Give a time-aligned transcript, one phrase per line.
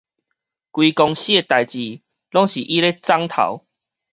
[0.71, 2.01] 規公司的代誌
[2.31, 3.67] 攏是伊咧摠頭